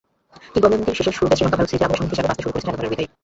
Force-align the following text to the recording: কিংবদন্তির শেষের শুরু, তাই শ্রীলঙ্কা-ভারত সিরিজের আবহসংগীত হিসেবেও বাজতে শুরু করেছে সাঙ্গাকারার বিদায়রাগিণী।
কিংবদন্তির 0.53 0.97
শেষের 0.97 1.15
শুরু, 1.17 1.27
তাই 1.29 1.37
শ্রীলঙ্কা-ভারত 1.37 1.69
সিরিজের 1.69 1.87
আবহসংগীত 1.87 2.11
হিসেবেও 2.13 2.27
বাজতে 2.31 2.41
শুরু 2.43 2.51
করেছে 2.53 2.67
সাঙ্গাকারার 2.67 2.91
বিদায়রাগিণী। 2.91 3.05